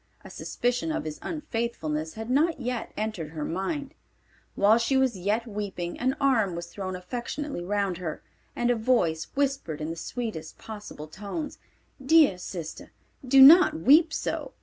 [0.23, 3.93] A suspicion of his unfaithfulness had not yet entered her mind.
[4.55, 8.23] While she was yet weeping an arm was thrown affectionately round her,
[8.55, 11.59] and a voice whispered in the sweetest possible tones,
[12.03, 12.89] "Dear sister,
[13.23, 14.53] do not weep so.